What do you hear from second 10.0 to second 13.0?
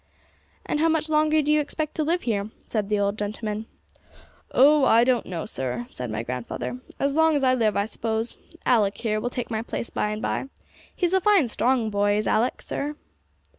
and by; he's a fine, strong boy is Alick, sir.'